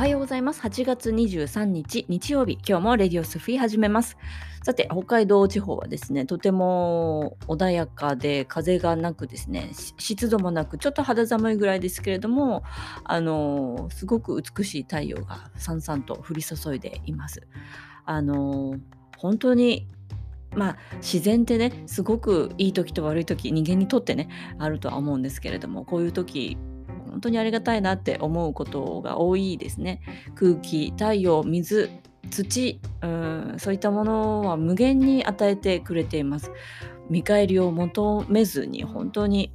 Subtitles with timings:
[0.00, 0.62] おはようございます。
[0.62, 4.16] 8月23日日曜日、今日もレディオスフィー始めます。
[4.64, 12.62] さて、北海道地方はですね、とても穏やかで風がなくですね、湿度もなく、ちょっと肌寒いぐらいですけれども、
[13.04, 17.46] あのすごく美しい太陽がさんさんと降り注いでいます。
[18.06, 18.76] あの
[19.18, 19.86] 本当に
[20.56, 26.56] まあ自然ってねすごくいい時と悪い時人間にとってねあるとは思うんですけれどもこういう時
[27.10, 30.00] 本当にありがたいなって思うことが多いですね。
[30.34, 31.90] 空気、太陽、水、
[32.30, 36.50] 土うんそういったものは無限に与えてくれています。
[37.08, 39.52] 見返りを求めずに本当に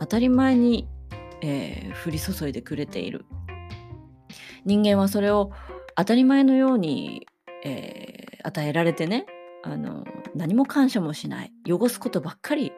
[0.00, 0.86] 当たり前に、
[1.40, 3.24] えー、降り注いでくれている。
[4.64, 5.50] 人間はそれを
[5.96, 7.26] 当たり前のように、
[7.64, 9.26] えー、与えられてね
[9.62, 12.72] あの何も感謝もしない汚すことばっかり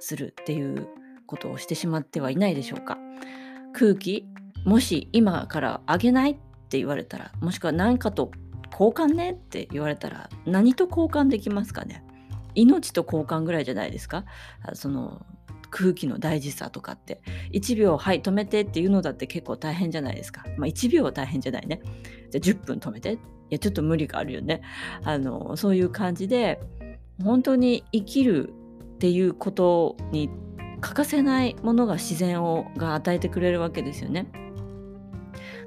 [0.00, 0.88] するっていう
[1.28, 2.98] ことをしてしまってはいないでしょうか。
[3.72, 4.26] 空気
[4.64, 6.34] もし今からあげないっ
[6.68, 8.32] て言われたらもしくは何かと
[8.72, 12.04] 交換ねって言われたら何と交換できますかね。
[12.54, 14.24] 命と交換ぐらいじゃないですか。
[14.72, 15.24] その
[15.70, 17.20] 空気の大事さとかって。
[17.52, 20.44] 1秒はい止めてっていうのだって結構大変じゃないですか。
[20.56, 21.80] まあ1秒は大変じゃないね。
[22.30, 23.12] じゃあ10分止めて。
[23.12, 23.18] い
[23.50, 24.62] やちょっと無理があるよね。
[25.04, 26.60] あのそういう感じで
[27.22, 28.52] 本当に生きる
[28.94, 30.28] っていうことに
[30.80, 34.26] 欠かせないものが自然をが与えてくれるわけですよね。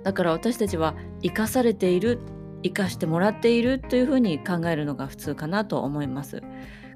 [0.04, 2.20] だから私たちは生かされている
[2.64, 6.42] 生かしてもらっているというふうに考えるのが普通かなと思います。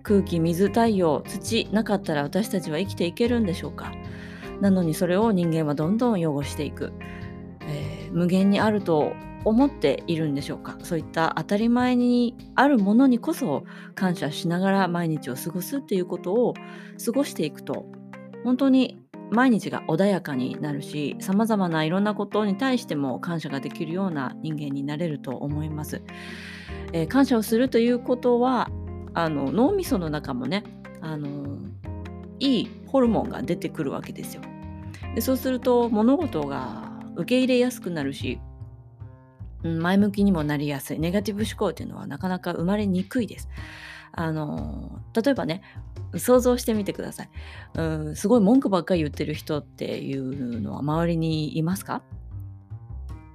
[0.04, 3.92] 空気水太陽土なかったら私たちは生きていけるんでしょうか。
[4.62, 6.94] なのにそれを人間はどんどん汚していく、
[7.62, 9.14] えー、無限にあると
[9.44, 10.78] 思っているんでしょうか。
[10.84, 13.64] そういった当たり前にあるものにこそ
[13.96, 16.54] 感謝しながら毎日を過ごすっていうことを
[17.04, 17.86] 過ごしていくと
[18.46, 19.02] 本当に
[19.32, 26.02] 毎日が穏やかになるしさまざまないろんなことに対しても感謝ができるような人間になれると思います。
[26.94, 28.70] えー、感謝をするということは
[29.16, 30.64] あの脳みその中もね
[31.02, 31.58] あの
[32.40, 34.44] いいホルモンが出てくるわけですよ。
[35.16, 38.40] でそうすると物事が受け入れやすくなるし
[39.64, 43.50] 前向きにもなりやすいネガティブ思考っていうのはなかなか生まれにくいです。
[44.18, 45.62] あの例えばね
[46.16, 47.30] 想像してみてください。
[47.76, 52.02] うんすごい文句ばっかり言ってる人っていうのは周りにいますか？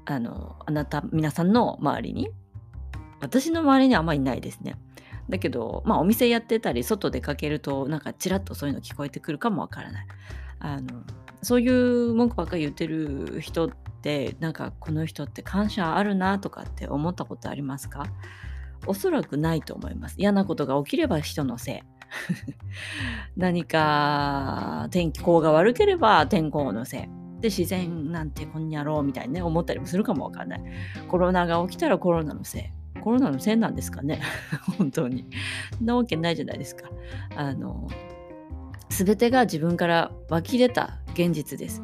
[0.06, 2.30] あのあなた皆さんの周りに？
[3.20, 4.76] 私の周りにはあまりいないですね。
[5.28, 10.06] だけど、まあ、お店やってたり外出かけるとなんかちらっとそういうの聞こえてくるかもわからない。
[10.60, 11.02] あの
[11.42, 13.70] そういう文句ばっかり言ってる人っ
[14.02, 18.06] てなんかこの人って感謝あるなとかって思ったことありますか？
[18.86, 20.14] おそらくないと思います。
[20.18, 21.80] 嫌なことが起きれば人のせい。
[23.36, 27.00] 何か天気候が悪ければ天候のせい。
[27.40, 30.62] で自然なんてこんにゃろうみたいにね思ったりもするかもわかんない。
[31.08, 33.00] コロナが起きたらコロナのせい。
[33.00, 34.20] コロナのせいなんですかね？
[34.78, 35.26] 本当に。
[35.78, 36.90] そんなわけないじゃないですか。
[37.36, 37.88] あの
[38.88, 41.82] 全てが自分から湧き出た現実です。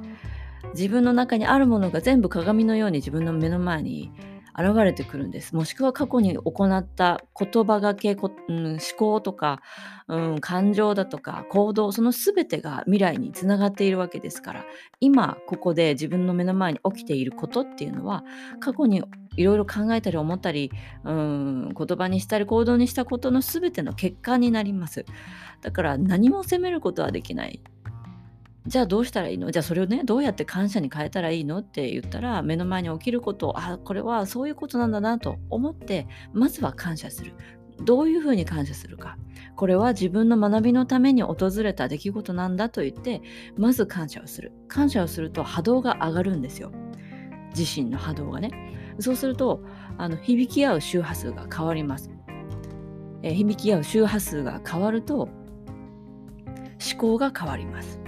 [0.74, 4.12] 自分の中にあるものが全部鏡のように自分の目の前に
[4.58, 5.54] 現れてくるんです。
[5.54, 9.60] もしくは過去に行った言葉がけ、こうん、思考とか、
[10.08, 14.64] うん、感情だとか行動、その全てが未来につながっているわけですから、
[15.00, 18.24] 今ここで自分の目の前に起きていることっていうのは、
[18.60, 19.02] 過去に
[19.36, 20.70] いろいろ考えたり思ったり、
[21.04, 25.04] うん、言葉にしたり行動にしたことの全ての結果になります。
[25.60, 27.60] だから何も責めることはできない。
[28.66, 29.50] じゃあどうしたらいいの？
[29.50, 31.58] じゃあそれをねどうやって感謝に変えたらいいの？
[31.58, 37.32] って言ったら目の前に起きることをあこれはそういうことなんだなと思ってまずは感謝する。
[37.82, 39.18] どういうふうに感謝するか。
[39.54, 43.22] これは自分の学びのために訪れた出来事なんだと言って
[43.56, 44.52] まず感謝をする。
[44.68, 46.72] 感謝をすると波動が上がるんですよ。
[47.56, 48.50] 自身の波動がね。
[48.98, 49.62] そうすると
[49.98, 52.10] あの響き合う周波数が変わります、
[53.22, 55.30] え、響き合う周波数が変わると思
[56.98, 58.00] 考が変わります。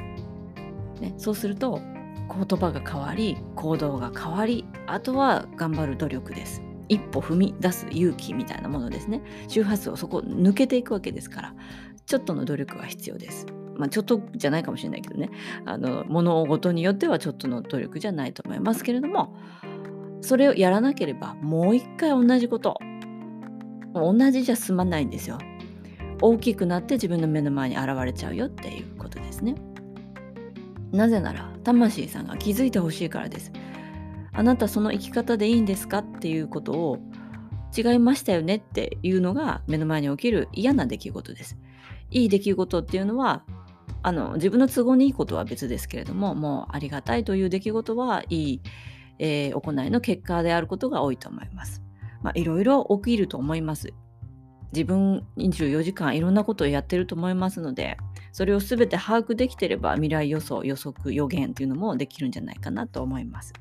[1.01, 1.81] ね、そうすると
[2.29, 6.63] 言葉が変わり行動が変わりあとは頑張る努力です。
[6.89, 9.23] 一歩踏み出す勇気みたいなものですね。
[9.49, 11.55] 周波数をそこ抜けていくわけですから
[12.07, 13.47] ちょっとの努力は必要です。
[13.77, 15.31] まあ、ちょっとじゃないかもしれないけどね。
[15.65, 19.37] あの物事によってはちょっとの努力じゃないと思いますけれども
[20.21, 22.79] それをやらなければもう一回同じこと
[23.95, 25.39] 同じじゃ済まないんですよ。
[26.21, 29.55] 大きくなって自分の目の前に現れちゃうよっていうことですね。
[30.93, 33.53] なぜなら魂さんが気づいてほしいからです。
[34.33, 36.99] あなたその生き方でいいんですかっていうことを
[37.77, 41.59] 違いましたよねっていうのが目の前に起きる嫌な出来事です。
[42.11, 43.45] いい出来事っていうのは
[44.03, 48.61] あの自分の都合にいいことは別ですけれどももうありがたいという出来事はいい、
[49.19, 51.83] えー、行いの結果であることが多いと思います。
[52.23, 53.93] まあ、いろいろ起きると思います。
[54.73, 57.97] 自分24時間いろんなことをやってると思いますので、
[58.33, 63.53] それを全て把握できてれば未来予想、予測、予言っていうのもできるんじゃないかなと思います。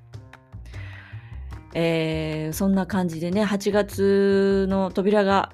[1.74, 5.54] えー、そんな感じでね、8月の扉が、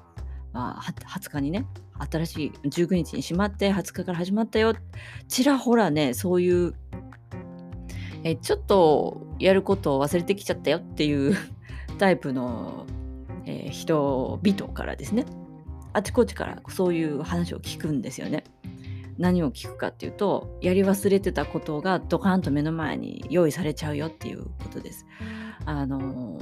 [0.52, 1.66] まあ、20日にね、
[2.10, 4.74] 新しい19日に閉まって20日から始まったよ。
[5.28, 6.74] ちらほらね、そういう
[8.24, 11.36] えちょっとやることを忘れてきちゃったよっていう
[11.98, 12.86] タイプの、
[13.44, 15.26] えー、人々からですね
[15.94, 18.44] あちこちからそういう話を聞くんですよね。
[19.16, 25.06] 何を聞くかっていうとやり忘れてたことがドカンと目の前に用意されちゃうよっていうことです。
[25.66, 26.38] あの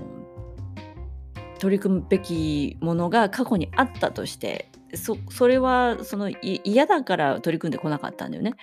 [1.59, 8.55] 取り組むべきものが過去にあったとしてそそれはその嫌だから取り組んでこなかったんだよね。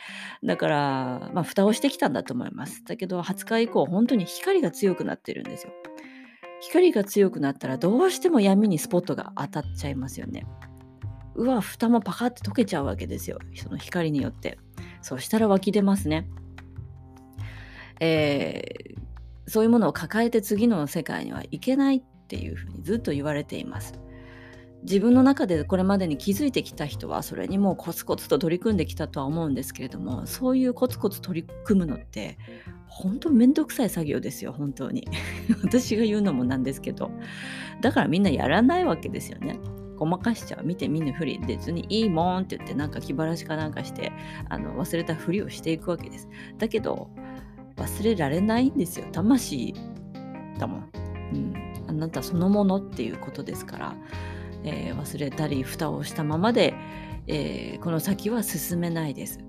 [0.44, 2.84] だから、まあ、蓋をしてきたんだと思います。
[2.84, 5.72] だけど20日以降本当に光が強くなってるんですよ。
[6.62, 10.46] 光が強くなったらどうしても闇にスポットが当たっちゃいますよね。
[11.40, 14.58] うわ蓋もパカって溶けちゃうわけですよその光によって。
[15.02, 16.28] そしたら湧き出ますね。
[18.02, 24.00] えー、そういうものを抱えて次の世界にはいけないっていうふうにずっと言われています。
[24.84, 32.38] 自分の中でこれまでに気づいてきた人はそれにもうコツコツと取り組んできたとは思うんですけれどもそういうコツコツ取り組むのって
[32.88, 35.06] 本当めんどくさい作業ですよ本当に
[35.64, 37.12] 私が言うのもなんですけど
[37.82, 39.60] だからみんなやらないわけですよね
[40.00, 40.66] ごまかしちゃう。
[40.66, 44.12] 見て見ぬふり別にいいもんって言ってなんか気晴らしかなんかして
[44.50, 46.30] あの忘れたふりをしていくわけです。
[46.58, 47.10] だけど
[47.76, 49.06] 忘れられないんですよ。
[49.12, 49.76] 魂
[50.58, 50.90] だもん、
[51.34, 51.54] うん、
[51.88, 53.96] あなたそのものっていうことですから
[54.64, 56.74] えー、忘れたり蓋をしたままで、
[57.28, 59.40] えー、この先は進めないです。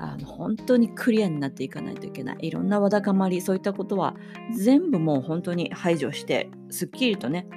[0.00, 2.38] あの本当にクリアになっていかないといけない。
[2.40, 4.14] いろんなわだかまりそういったことは
[4.56, 7.48] 全部もう本当に排除してすっきりとね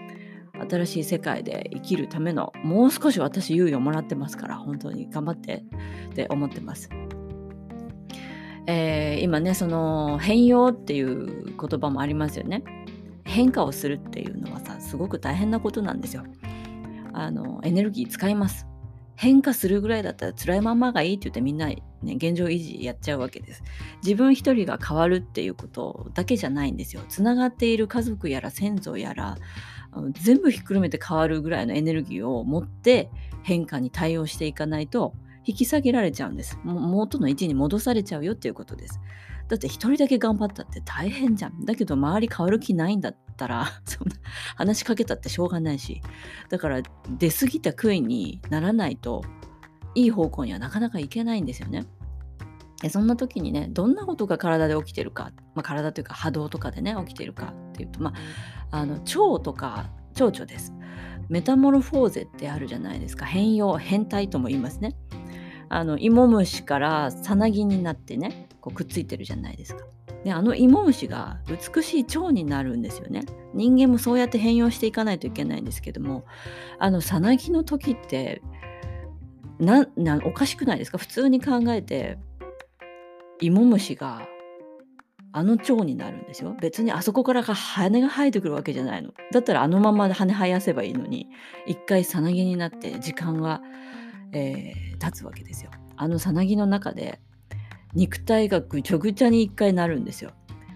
[0.69, 5.63] 新しい世界で生きるためのもう少し私猶予もらってますから本当に頑張って
[6.11, 6.89] って思ってます。
[8.67, 12.63] えー、今ねその変容っていう言葉もありますよね。
[13.23, 16.23] 変化をするっていうのはさすごく大変なことなんですよ。
[17.13, 18.67] あのエネルギー使います。
[19.15, 23.61] 変化するぐらいだったら辛いままがいいって言ってみんな、ね、現状維持やっちゃうわけです。
[24.03, 27.03] 自分一人が変わるっていうことだけじゃないんですよ。
[27.07, 29.37] つながっている家族やら先祖やら
[30.11, 33.09] 全部ひっくるめて変わるぐらいのエネルギーを持って
[33.43, 35.13] 変化に対応していかないと
[35.45, 36.57] 引き下げられちゃうんです。
[36.63, 39.01] 元の位置に戻されちゃうよっていうことです。
[39.47, 41.65] だって一人だけ頑張ったって大変じゃん。
[41.65, 43.67] だけど周り変わる気ないんだったら、
[44.55, 46.01] 話しかけたってしょうがないし。
[46.49, 46.81] だから
[47.17, 49.23] 出過ぎた悔いにならないと、
[49.93, 51.85] いい方向にはなかなかいけないんですよね。
[52.89, 58.13] そんな時にね、どんなことが体で起きてるか、まあ、体というか波動とかでね、起きてるかっていうと、ま
[58.71, 60.73] あ、あの腸とか蝶々です。
[61.29, 63.25] メタモルフォーゼってあるじゃないですか。
[63.25, 64.95] 変容、変態とも言いますね。
[65.69, 69.85] あの芋虫からさなぎになってねこうくっついてるじゃないですか。
[70.25, 73.23] であの芋虫が美しい蝶になるんですよね。
[73.53, 76.25] 人間もそうやって変容していかないといけないんですけども
[76.77, 78.41] あのさなぎの時って
[79.59, 80.97] ななおかしくないですか？
[80.97, 82.19] 普通に考えて
[83.41, 84.27] 芋虫が
[85.33, 86.55] あの蝶になるんですよ。
[86.61, 89.11] 別にあそこから羽が生えてくるわけじゃないの。
[89.31, 91.27] だったらあのまま羽生やせばいいのに
[91.65, 93.61] 一回さなぎになって時間が
[94.33, 95.71] えー、立つわけですよ。
[95.95, 97.19] あのさなぎの中で
[97.93, 100.31] 肉体がぐちゃぐちゃに一回なるんですよ。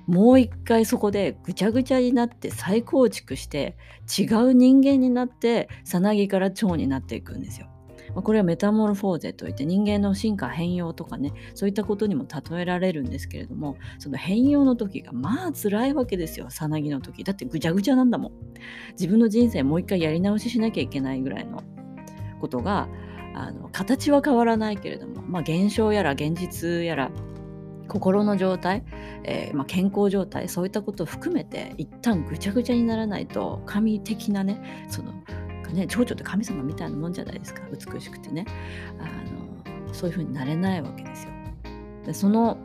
[0.08, 3.76] もう一回そこでぐちゃぐちゃになって再構築して
[4.20, 7.68] 違う人間になってさなぎから蝶になっていくんですよ。
[8.22, 17.24] これはメタモルフォーゼといって人間の進化変容とかねそういったことにも例えられるんですけれどもその変容の時がまあ辛いわけですよさなぎの時。
[17.24, 18.32] だってぐちゃぐちゃなんだもん。
[18.92, 21.64] 自分の人生もう一回やり直ししなきゃいけないぐらいの。
[22.40, 22.88] ことが
[23.34, 27.12] あの形は変わらないけれども、まあ、現象やら現実やら
[27.88, 28.84] 心の状態、
[29.24, 35.14] えー、まあ、健康状態そういったことを含めて一旦ぐちゃぐちゃにならないと神的なねその
[35.74, 38.46] ね蝶々って神様みたいなもんじゃないですか美しくてね
[39.00, 39.04] あ
[39.84, 41.32] のそういう風になれないわけですよ。
[42.06, 42.58] でその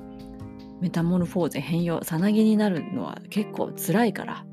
[0.80, 4.44] メタモルフォーゼ変容さなぎになるのは結構辛いから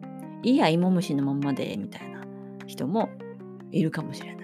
[0.43, 2.21] いいや芋虫のままでみたいな
[2.65, 3.09] 人も
[3.71, 4.37] いるかもしれない。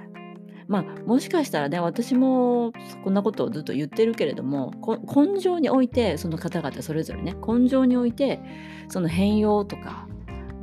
[0.67, 2.71] まあもしかしたらね私も
[3.03, 4.73] こんなことをずっと言ってるけれども
[5.13, 8.39] 根性においてその方々それぞれね根性において
[8.87, 10.07] その変容とか、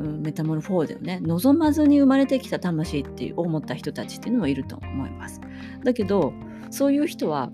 [0.01, 5.41] うん、メタモルフォーゼをね望まずに生まれてきた魂っていう思った人たちっていうのもいると思います。
[5.85, 6.33] だけど
[6.71, 7.51] そういう人は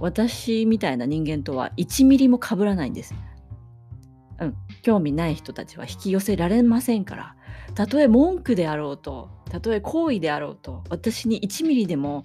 [0.00, 3.14] 私みたいな人間とは1ミリも被らないんです。
[4.40, 7.36] うん、興味ない人たちは引き寄せられませんから
[7.74, 12.22] たとえ文句であろうとたとえ好意であろうと私に1ミリでも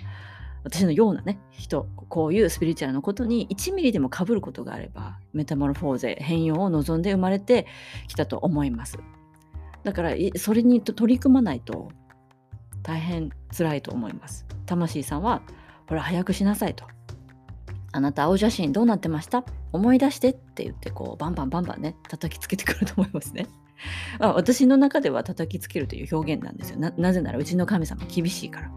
[0.64, 7.68] 私のようなね人こういうスピリチュアルのことに1ミリでもかぶることがあればメタモルフォーゼ変容を望んで生まれて
[8.08, 8.98] きたと思います
[9.88, 11.94] だからそれに取り組まないと
[12.84, 15.41] 大変辛いと思います魂さんは
[15.88, 16.84] ほら早くしなさいと
[17.94, 19.46] あなた青写真どうなってました？
[19.72, 23.48] 思い出してって言ってこうバンバンバンバンね叩きつけてくると思いますね。
[24.20, 26.91] あ、私の中では叩きつけるという表現なんですよな。
[26.98, 28.72] なぜならうちの神様厳しいから。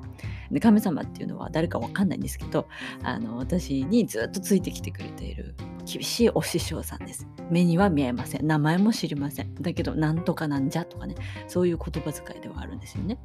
[0.50, 2.68] で神様っていうのは誰かわかんないんですけど
[3.02, 5.54] あの私にずっとついてきてくれている
[5.86, 7.26] 厳しいお師匠さんです。
[7.50, 8.46] 目には見えません。
[8.46, 9.54] 名前も知りません。
[9.54, 11.14] だけどなんとかなんじゃとかね
[11.48, 13.18] そういう言葉遣いではあるんですよね。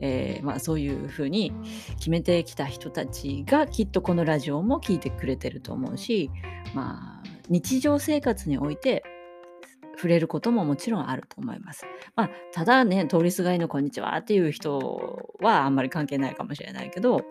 [0.00, 1.52] えー、まあ、そういうふうに
[1.96, 6.30] 決めてきた人たちがきっとこのラジオも聞いてくれてると思うし、
[6.74, 9.02] まあ、日常生活において
[9.96, 11.86] 触れることももちろんあると思います。
[12.14, 17.22] まあ、ただね通りすがりの「こんにちは」っていう人はあんまり関係ないかもしれないけど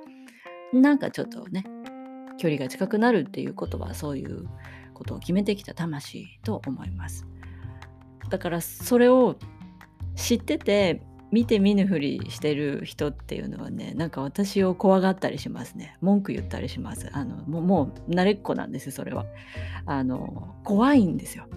[0.73, 1.63] なんかちょっとね
[2.37, 4.47] 距離が近くなるっていうことはそういう
[4.93, 7.25] ことを決めてきた魂と思います。
[8.29, 9.35] だからそれを
[10.15, 19.25] 知ってて見て見ぬふりしてる人っていうのはねなんか私を怖がったりしますね文句言ったりしますあのもうもう慣れっこなんですそれは
[19.85, 21.47] あの怖いんですよ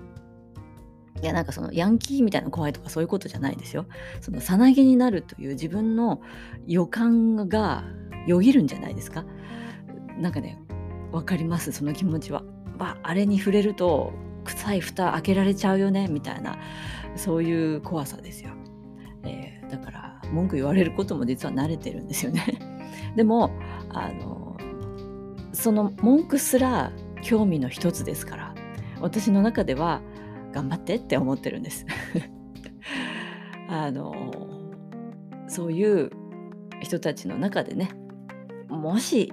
[1.23, 3.87] いやなんかそのヤンキーみたいな怖いとかそういうことじゃないですよ。
[4.21, 6.21] そのさなぎになるという自分の
[6.67, 7.85] 予感が
[8.27, 9.25] よぎるんじゃないですか？
[10.21, 10.59] なんかね
[11.13, 12.43] 分かりますその気持ちは、
[12.77, 14.13] まあ、あれに触れると
[14.45, 16.59] 臭い蓋開けられちゃうよねみたいな
[17.17, 18.51] そういう怖さですよ。
[19.25, 22.45] えー、だから文句言われることも実は慣れてるんですよね。
[23.17, 23.51] でも
[23.91, 24.57] あの
[25.53, 28.55] その文句すら興味の一つですから
[29.01, 30.01] 私の中では
[30.53, 31.87] 頑張ってって思ってるんです
[33.69, 34.15] あの
[35.47, 36.11] そういう
[36.81, 37.91] 人たちの中でね
[38.69, 39.33] もし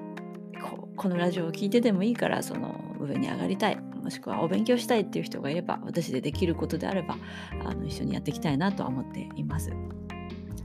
[0.95, 7.17] このラジオを聴いてでもいいからその上に上がりたいもしくはお勉強したいっていう人がいれば私でできることであれば
[7.65, 9.72] あの一緒にやっていきたいなとは思っています。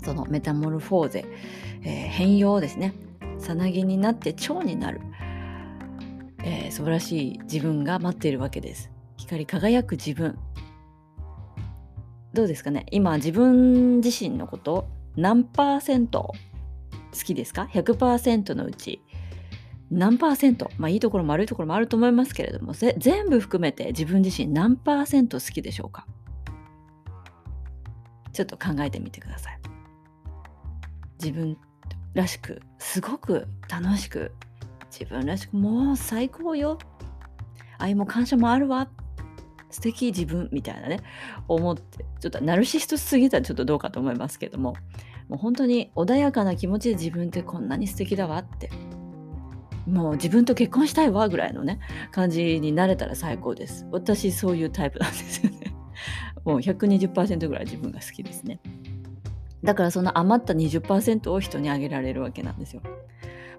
[0.04, 1.24] そのメタモルフォーゼ、
[1.82, 2.94] えー、変容ですね
[3.38, 5.00] さなぎになって蝶になる、
[6.42, 8.90] えー、素晴らしい自分が待っているわけです。
[9.30, 10.36] 光り輝く自分
[12.32, 12.84] どうですかね？
[12.90, 16.32] 今自分自身のこと何パーセント
[17.12, 19.00] 好きですか ?100% のうち
[19.88, 26.08] 何パーセント、まあいいところも悪いところもあると思いますけれども、全部含めて自分自身何パーセント好きでしょうか？
[28.32, 29.60] ちょっと考えてみてください。
[31.22, 31.56] 自分
[32.14, 34.32] らしく、すごく楽しく、
[34.90, 36.78] 自分らしく、もう最高よ。
[37.78, 38.88] 愛も感謝もあるわ。
[39.70, 41.00] 素敵自分みたいなね、
[41.48, 44.74] 思って、ちょっとナルシストすぎたらちょっとどうかと思いますけども、
[45.28, 48.68] もう本当に穏やかな気持ちで自分ってこんなに素敵だわって
[49.86, 53.86] もう自分と結婚したいわぐらいのね感じになれたら最高です。
[53.90, 55.74] 私そういうタイプなんですよね。
[56.44, 58.60] もう120%ぐらい自分が好きですね。
[59.62, 62.82] だからその余った20%を人にあげられるわけなんですよ。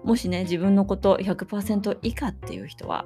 [0.04, 3.04] もしね自分のこと100%以下っていう人は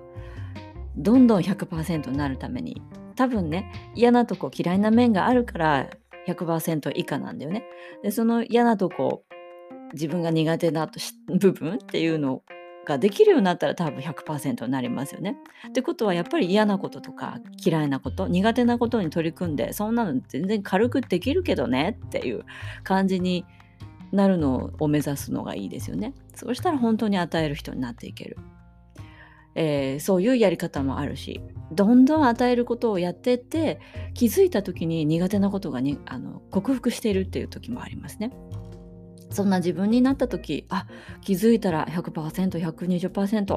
[0.96, 2.82] どんどん100%になるために
[3.14, 5.90] 多分ね嫌なとこ嫌いな面があるから
[6.28, 7.64] 100%以下なんだよね
[8.02, 9.24] でその嫌なとこ
[9.92, 10.90] 自分が苦手な
[11.28, 12.42] 部分っていうの
[12.86, 15.36] ができるようになったら多分100%になりますよね。
[15.68, 22.44] ってことはやっぱり嫌なこととか嫌いなこと苦手なことに取り組んでそんなの全然軽くできるけどねっていう
[22.84, 23.44] 感じに
[24.12, 26.14] なるのを目指すのがいいですよね。
[26.34, 28.38] そうしたら本当に与える人になっていける。
[29.56, 31.40] えー、そういうやり方もあるし
[31.72, 33.80] どんどん与えることをやってって
[34.14, 38.30] 気づいた時に苦手なことがにあの克服しているっていう時もありますね。
[39.30, 40.86] そんな自分になった時あ
[41.20, 43.52] 気づいたら 100%120%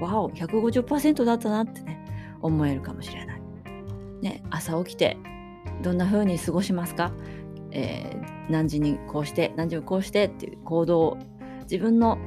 [0.00, 2.04] わお150%だったなってね
[2.42, 3.42] 思えるかもしれない。
[4.20, 5.16] ね朝起きて
[5.82, 7.12] どんな風に過ごしますか、
[7.70, 11.18] えー、何時にこうして何時にこうしてっていう行動を
[11.62, 12.18] 自分の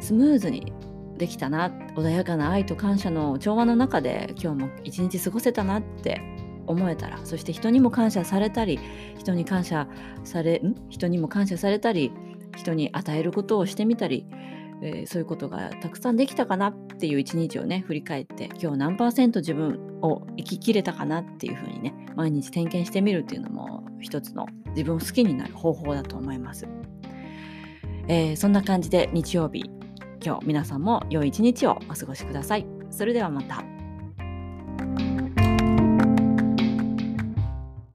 [0.00, 0.72] スムーズに
[1.20, 6.18] できたな穏やかな愛と感謝の調和の中で今日も一日過ごせたなって
[6.66, 8.80] 思えたらそして人にも感謝されたり
[9.18, 9.86] 人に感謝
[10.24, 10.74] されん？
[10.88, 12.10] 人にも感謝されたり
[12.56, 14.26] 人に与えることをしてみたり、
[14.82, 26.66] えー、そういうことがたくさんできたかなっていう一日をね振り返って今日何パーセント自分を生ききれたかなっていうふうにね毎日点検してみるっていうのも一つの自分を好きになる方法だと思います。
[28.08, 29.70] えー、そんな感じで日曜日
[30.22, 32.66] 今日皆さんも良い一日をお過ごしください。
[32.90, 33.79] それではまた。